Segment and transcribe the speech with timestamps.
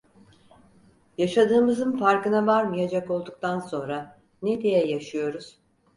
[1.17, 5.59] Yaşadığımızın farkına varmayacak olduktan sonra ne diye yaşıyoruz?